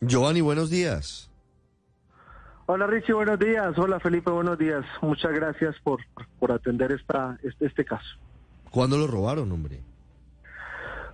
[0.00, 1.30] Giovanni, buenos días.
[2.66, 3.78] Hola Richie, buenos días.
[3.78, 4.84] Hola Felipe, buenos días.
[5.00, 6.00] Muchas gracias por,
[6.38, 8.16] por atender esta, este, este caso.
[8.70, 9.80] ¿Cuándo lo robaron, hombre?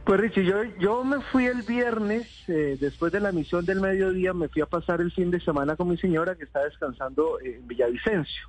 [0.05, 4.33] Pues Richie, yo, yo me fui el viernes, eh, después de la misión del mediodía,
[4.33, 7.69] me fui a pasar el fin de semana con mi señora que está descansando en
[7.69, 8.49] Villavicencio.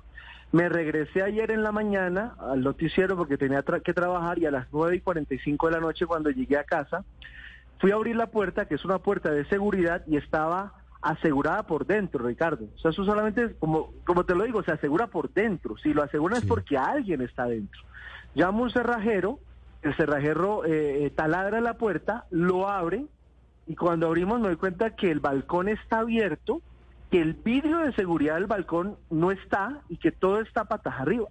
[0.50, 4.66] Me regresé ayer en la mañana al noticiero porque tenía que trabajar y a las
[4.72, 7.04] 9 y 45 de la noche cuando llegué a casa,
[7.84, 10.72] fui a abrir la puerta, que es una puerta de seguridad, y estaba
[11.02, 12.64] asegurada por dentro, Ricardo.
[12.74, 15.76] O sea, eso solamente, como, como te lo digo, se asegura por dentro.
[15.76, 17.82] Si lo aseguran es porque alguien está dentro.
[18.34, 19.38] Llamo un cerrajero,
[19.82, 23.04] el cerrajero eh, eh, taladra la puerta, lo abre,
[23.66, 26.62] y cuando abrimos me doy cuenta que el balcón está abierto,
[27.10, 31.28] que el vidrio de seguridad del balcón no está y que todo está patas arriba.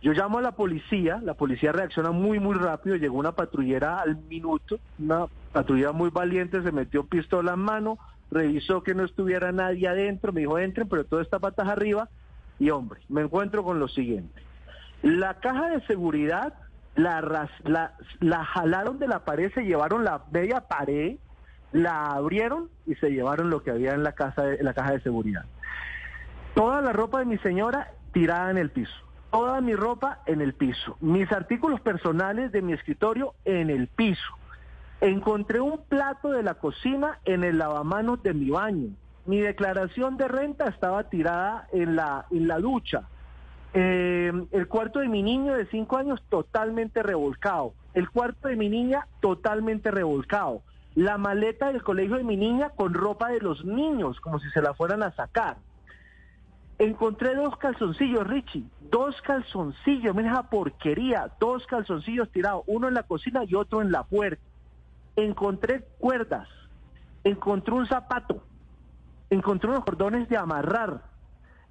[0.00, 4.16] Yo llamo a la policía, la policía reacciona muy, muy rápido, llegó una patrullera al
[4.16, 7.98] minuto, una patrullera muy valiente, se metió pistola en mano,
[8.30, 12.08] revisó que no estuviera nadie adentro, me dijo entren, pero todo está patas arriba,
[12.60, 14.40] y hombre, me encuentro con lo siguiente.
[15.02, 16.54] La caja de seguridad
[16.94, 21.16] la, la, la jalaron de la pared, se llevaron la media pared,
[21.72, 25.00] la abrieron y se llevaron lo que había en la, casa en la caja de
[25.00, 25.44] seguridad.
[26.54, 30.54] Toda la ropa de mi señora tirada en el piso toda mi ropa en el
[30.54, 34.34] piso, mis artículos personales de mi escritorio en el piso.
[35.00, 38.90] Encontré un plato de la cocina en el lavamanos de mi baño.
[39.26, 43.02] Mi declaración de renta estaba tirada en la, en la ducha.
[43.74, 47.74] Eh, el cuarto de mi niño de cinco años totalmente revolcado.
[47.94, 50.62] El cuarto de mi niña totalmente revolcado.
[50.94, 54.62] La maleta del colegio de mi niña con ropa de los niños, como si se
[54.62, 55.58] la fueran a sacar.
[56.78, 63.02] Encontré dos calzoncillos, Richie, dos calzoncillos, mira esa porquería, dos calzoncillos tirados, uno en la
[63.02, 64.42] cocina y otro en la puerta.
[65.16, 66.48] Encontré cuerdas,
[67.24, 68.44] encontré un zapato,
[69.28, 71.02] encontré unos cordones de amarrar,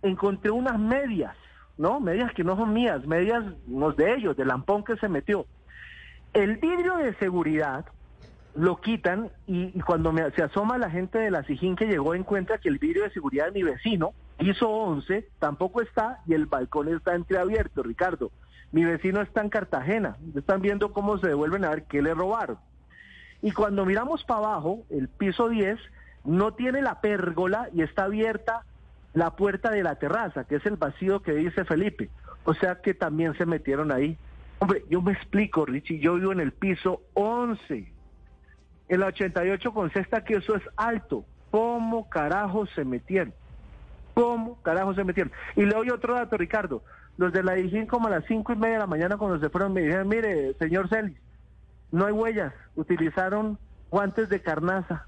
[0.01, 1.37] encontré unas medias,
[1.77, 2.01] ¿no?
[2.01, 5.45] Medias que no son mías, medias unos de ellos, del lampón que se metió.
[6.33, 7.85] El vidrio de seguridad
[8.55, 12.67] lo quitan y, cuando se asoma la gente de la Sijín que llegó encuentra que
[12.67, 17.15] el vidrio de seguridad de mi vecino, piso 11, tampoco está y el balcón está
[17.15, 18.31] entreabierto, Ricardo.
[18.71, 22.57] Mi vecino está en Cartagena, están viendo cómo se devuelven a ver qué le robaron.
[23.41, 25.79] Y cuando miramos para abajo, el piso 10
[26.25, 28.63] no tiene la pérgola y está abierta
[29.13, 32.09] la puerta de la terraza, que es el vacío que dice Felipe.
[32.43, 34.17] O sea que también se metieron ahí.
[34.59, 37.93] Hombre, yo me explico, Richie, yo vivo en el piso 11
[38.89, 41.25] el 88 con sexta que eso es alto.
[41.51, 43.33] ¿Cómo carajo se metieron?
[44.17, 45.31] ¿Cómo carajo se metieron?
[45.55, 46.81] Y le doy otro dato, Ricardo.
[47.17, 49.47] Los de la Dijín como a las cinco y media de la mañana cuando se
[49.47, 51.15] fueron me dijeron, mire, señor Celis,
[51.91, 52.51] no hay huellas.
[52.75, 53.59] Utilizaron
[53.91, 55.05] guantes de carnaza.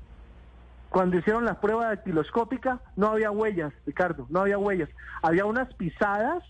[0.91, 4.89] Cuando hicieron la prueba dactiloscópica no había huellas, Ricardo, no había huellas.
[5.23, 6.43] Había unas pisadas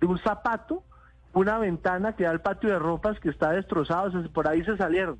[0.00, 0.82] de un zapato,
[1.34, 5.18] una ventana que da al patio de ropas que está destrozado, por ahí se salieron.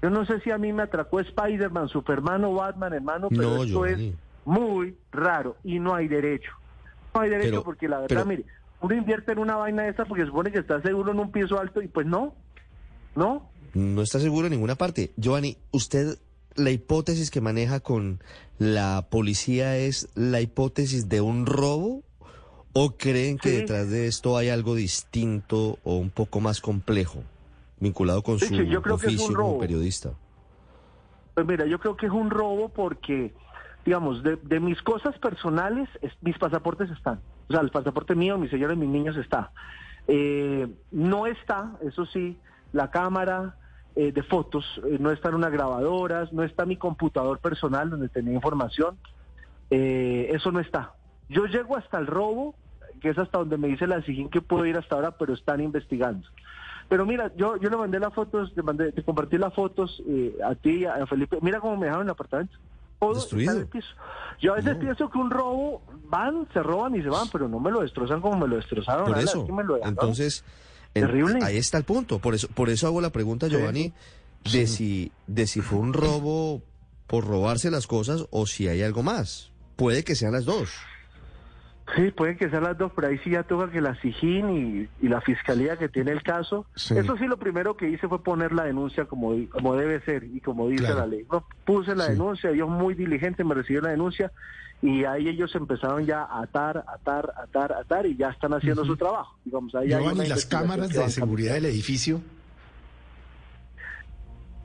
[0.00, 3.84] Yo no sé si a mí me atracó Spider-Man, Superman o Batman, hermano, pero esto
[3.84, 4.14] es
[4.50, 6.52] muy raro y no hay derecho.
[7.14, 8.44] No hay derecho porque la verdad, mire,
[8.80, 11.82] uno invierte en una vaina esta porque supone que está seguro en un piso alto
[11.82, 12.34] y pues no,
[13.14, 13.50] no.
[13.74, 15.12] No está seguro en ninguna parte.
[15.16, 16.18] Giovanni, usted,
[16.56, 18.20] la hipótesis que maneja con
[18.58, 22.02] la policía es la hipótesis de un robo
[22.72, 27.22] o creen que detrás de esto hay algo distinto o un poco más complejo?
[27.80, 30.12] vinculado con su oficio como periodista?
[31.34, 33.32] Pues mira, yo creo que es un robo porque,
[33.84, 35.88] digamos, de, mis cosas personales,
[36.20, 37.20] mis pasaportes están.
[37.48, 39.50] O sea, el pasaporte mío, mi señora y mis niños está.
[40.06, 42.38] Eh, no está, eso sí,
[42.72, 43.56] la cámara
[43.96, 48.34] eh, de fotos, eh, no están unas grabadoras, no está mi computador personal donde tenía
[48.34, 48.96] información.
[49.70, 50.94] eso no está.
[51.28, 52.54] Yo llego hasta el robo,
[53.00, 55.60] que es hasta donde me dice la SIGIN que puedo ir hasta ahora, pero están
[55.60, 56.26] investigando.
[56.90, 60.36] Pero mira, yo yo le mandé las fotos, te, mandé, te compartí las fotos eh,
[60.44, 61.38] a ti, a Felipe.
[61.40, 62.58] Mira cómo me dejaron el apartamento.
[63.00, 63.50] Todo Destruido.
[63.50, 63.88] está en el piso.
[64.40, 67.58] Yo a veces pienso que un robo, van, se roban y se van, pero no
[67.58, 69.06] me lo destrozan como me lo destrozaron.
[69.06, 69.46] Por eso,
[69.84, 70.44] entonces,
[71.42, 72.18] ahí está el punto.
[72.18, 73.92] Por eso, por eso hago la pregunta, Giovanni,
[74.50, 76.62] de si, de si fue un robo
[77.06, 79.50] por robarse las cosas o si hay algo más.
[79.76, 80.70] Puede que sean las dos.
[81.96, 85.08] Sí, pueden que sean las dos, pero ahí sí ya toca que la SIGIN y,
[85.08, 86.66] la fiscalía que tiene el caso.
[86.74, 90.40] Eso sí, lo primero que hice fue poner la denuncia como, como debe ser y
[90.40, 91.26] como dice la ley.
[91.30, 94.30] No, puse la denuncia, ellos muy diligente me recibieron la denuncia
[94.82, 98.96] y ahí ellos empezaron ya a atar, atar, atar, atar y ya están haciendo su
[98.96, 99.36] trabajo.
[99.44, 102.20] Digamos, ahí ¿y las cámaras de seguridad del edificio?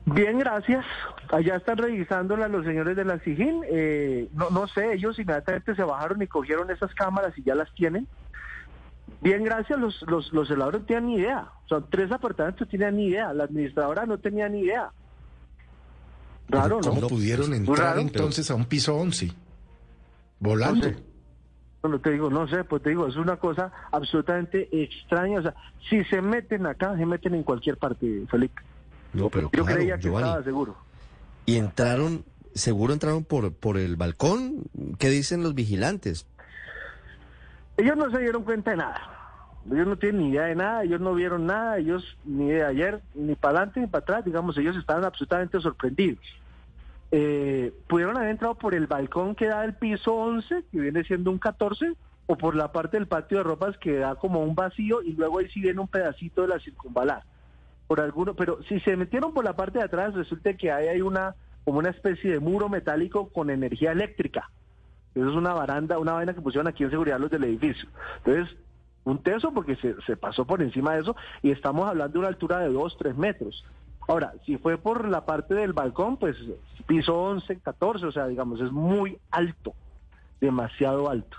[0.06, 0.84] Bien, gracias.
[1.30, 3.62] Allá están revisándola los señores de la SIGIN.
[3.68, 7.72] Eh, no, no sé, ellos inmediatamente se bajaron y cogieron esas cámaras y ya las
[7.74, 8.06] tienen.
[9.20, 9.78] Bien, gracias.
[9.78, 11.48] Los, los, los celadores no tenían ni idea.
[11.68, 13.32] Son tres apartamentos, tenían ni idea.
[13.32, 14.90] La administradora no tenía ni idea.
[16.48, 16.90] Raro, ¿no?
[16.90, 19.32] ¿Cómo pudieron entrar entonces a un piso 11?
[20.38, 20.86] Volando.
[21.82, 25.40] No te digo, no sé, pues te digo, es una cosa absolutamente extraña.
[25.40, 25.54] O sea,
[25.90, 28.62] si se meten acá, se meten en cualquier parte, Felipe.
[29.16, 30.76] No, pero Yo creía que estaba seguro.
[31.46, 32.24] ¿Y entraron,
[32.54, 34.64] seguro entraron por, por el balcón?
[34.98, 36.26] ¿Qué dicen los vigilantes?
[37.76, 39.16] Ellos no se dieron cuenta de nada.
[39.70, 43.02] Ellos no tienen ni idea de nada, ellos no vieron nada, ellos ni de ayer,
[43.14, 46.24] ni para adelante ni para atrás, digamos, ellos estaban absolutamente sorprendidos.
[47.10, 51.32] Eh, pudieron haber entrado por el balcón que da el piso 11, que viene siendo
[51.32, 51.94] un 14,
[52.26, 55.38] o por la parte del patio de ropas que da como un vacío y luego
[55.38, 57.24] ahí sí viene un pedacito de la circunvalar.
[57.86, 61.00] Por alguno, pero si se metieron por la parte de atrás, resulta que ahí hay
[61.00, 61.34] una
[61.64, 64.50] como una especie de muro metálico con energía eléctrica.
[65.14, 67.88] Eso es una baranda, una vaina que pusieron aquí en seguridad los del edificio.
[68.18, 68.56] Entonces,
[69.04, 72.28] un teso porque se, se pasó por encima de eso y estamos hablando de una
[72.28, 73.64] altura de 2, 3 metros.
[74.08, 76.36] Ahora, si fue por la parte del balcón, pues
[76.86, 79.74] piso 11, 14, o sea, digamos, es muy alto,
[80.40, 81.36] demasiado alto.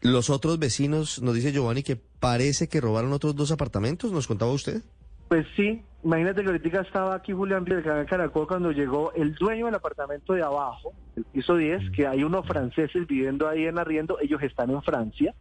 [0.00, 4.52] Los otros vecinos, nos dice Giovanni, que parece que robaron otros dos apartamentos, ¿nos contaba
[4.52, 4.82] usted?
[5.28, 9.66] Pues sí, imagínate que ahorita estaba aquí Julián del Canal Caracol cuando llegó el dueño
[9.66, 11.92] del apartamento de abajo, el piso 10, mm.
[11.92, 15.34] que hay unos franceses viviendo ahí en arriendo, ellos están en Francia,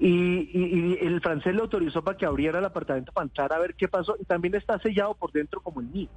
[0.00, 3.86] y, el francés le autorizó para que abriera el apartamento para entrar a ver qué
[3.86, 6.08] pasó y también está sellado por dentro como el mío.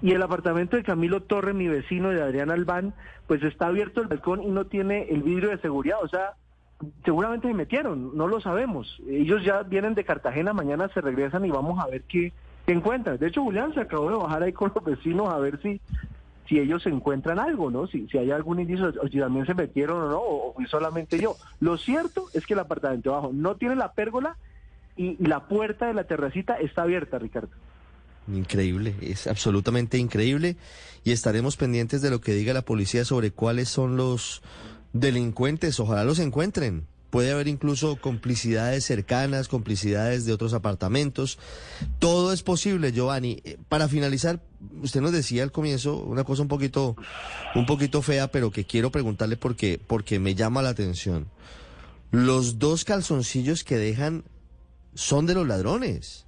[0.00, 2.94] Y el apartamento de Camilo Torre, mi vecino de Adrián Albán,
[3.26, 5.98] pues está abierto el balcón y no tiene el vidrio de seguridad.
[6.02, 6.34] O sea,
[7.04, 9.00] seguramente se metieron, no lo sabemos.
[9.08, 12.32] Ellos ya vienen de Cartagena, mañana se regresan y vamos a ver qué,
[12.66, 13.18] qué encuentran.
[13.18, 15.80] De hecho, Julián se acabó de bajar ahí con los vecinos a ver si
[16.48, 17.86] si ellos encuentran algo, ¿no?
[17.86, 21.36] Si, si hay algún indicio, o si también se metieron o no, o, solamente yo.
[21.60, 24.36] Lo cierto es que el apartamento abajo no tiene la pérgola
[24.96, 27.50] y, la puerta de la terracita está abierta, Ricardo.
[28.32, 30.56] Increíble, es absolutamente increíble.
[31.04, 34.42] Y estaremos pendientes de lo que diga la policía sobre cuáles son los
[34.92, 35.80] delincuentes.
[35.80, 36.86] Ojalá los encuentren.
[37.10, 41.38] Puede haber incluso complicidades cercanas, complicidades de otros apartamentos.
[41.98, 43.40] Todo es posible, Giovanni.
[43.44, 44.42] Eh, para finalizar,
[44.82, 46.96] usted nos decía al comienzo una cosa un poquito,
[47.54, 51.28] un poquito fea, pero que quiero preguntarle porque, porque me llama la atención.
[52.10, 54.24] Los dos calzoncillos que dejan
[54.94, 56.27] son de los ladrones.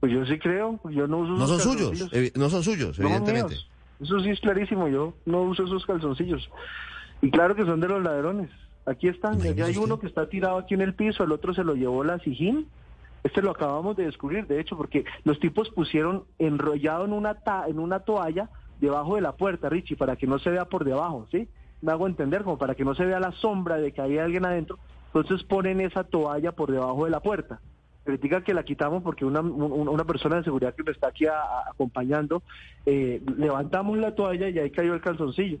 [0.00, 1.32] Pues yo sí creo, yo no uso.
[1.32, 3.56] No son suyos, no son suyos, evidentemente.
[4.00, 6.50] Eso sí es clarísimo, yo no uso esos calzoncillos.
[7.22, 8.50] Y claro que son de los ladrones.
[8.84, 11.64] Aquí están, ya hay uno que está tirado aquí en el piso, el otro se
[11.64, 12.68] lo llevó la Sijín.
[13.24, 17.80] Este lo acabamos de descubrir, de hecho, porque los tipos pusieron enrollado en una, en
[17.80, 18.48] una toalla
[18.80, 21.48] debajo de la puerta, Richie, para que no se vea por debajo, ¿sí?
[21.82, 24.46] Me hago entender, como para que no se vea la sombra de que había alguien
[24.46, 24.78] adentro.
[25.12, 27.60] Entonces ponen esa toalla por debajo de la puerta.
[28.06, 32.42] Critica que la quitamos porque una, una persona de seguridad que me está aquí acompañando,
[32.86, 35.58] eh, levantamos la toalla y ahí cayó el calzoncillo.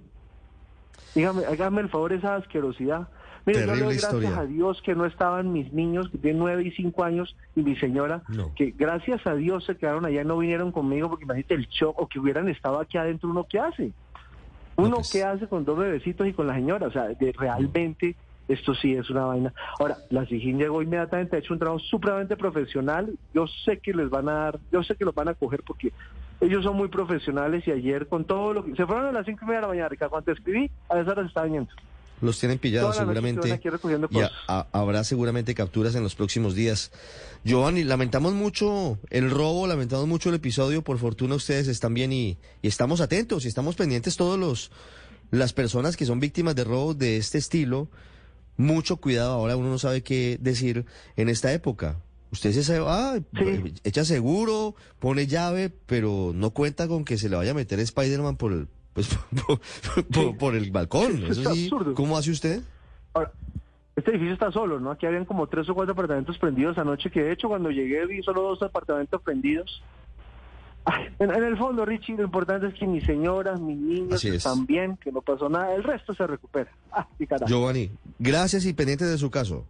[1.14, 3.08] Dígame, hágame el favor esa asquerosidad.
[3.44, 6.64] Mire, yo le doy gracias a Dios que no estaban mis niños, que tienen nueve
[6.64, 8.22] y cinco años, y mi señora,
[8.56, 12.00] que gracias a Dios se quedaron allá y no vinieron conmigo, porque imagínate el shock,
[12.00, 13.92] o que hubieran estado aquí adentro, ¿uno qué hace?
[14.76, 16.88] ¿Uno pues qué hace con dos bebecitos y con la señora?
[16.88, 18.16] O sea, de, realmente
[18.48, 19.52] esto sí es una vaina.
[19.78, 23.16] Ahora, la SIGIN llegó inmediatamente, ha hecho un trabajo supremamente profesional.
[23.34, 25.92] Yo sé que les van a dar, yo sé que los van a coger porque
[26.40, 28.74] ellos son muy profesionales y ayer con todo lo que...
[28.76, 30.10] Se fueron a las cinco y media de la mañana, Ricardo.
[30.10, 31.70] Cuando escribí, a esa hora se estaban yendo.
[32.20, 33.60] Los tienen pillados seguramente.
[34.10, 36.90] Y habrá seguramente capturas en los próximos días.
[37.44, 40.82] Giovanni, lamentamos mucho el robo, lamentamos mucho el episodio.
[40.82, 44.70] Por fortuna ustedes están bien y, estamos atentos y estamos pendientes todos los
[45.30, 47.88] las personas que son víctimas de robos de este estilo.
[48.56, 50.86] Mucho cuidado, ahora uno no sabe qué decir
[51.16, 51.96] en esta época.
[52.32, 53.14] Usted se va,
[53.84, 58.36] echa seguro, pone llave, pero no cuenta con que se le vaya a meter Spider-Man
[58.36, 59.08] por el, pues,
[60.38, 61.24] por, el balcón.
[61.24, 62.62] Eso sí, ¿Cómo hace usted?
[63.14, 63.32] Ahora,
[63.94, 64.90] este edificio está solo, ¿no?
[64.90, 68.22] Aquí habían como tres o cuatro apartamentos prendidos anoche, que de hecho cuando llegué vi
[68.22, 69.82] solo dos apartamentos prendidos.
[71.18, 75.10] En, el fondo, Richie, lo importante es que mi señora, mis niños están bien, que
[75.10, 76.70] no pasó nada, el resto se recupera.
[76.92, 77.06] Ah,
[77.46, 79.66] Giovanni, gracias y pendiente de su caso.